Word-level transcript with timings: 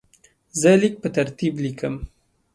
زه 0.59 0.71
لیک 0.81 0.95
په 1.01 1.09
ترتیب 1.15 1.53
لیکم. 1.63 1.93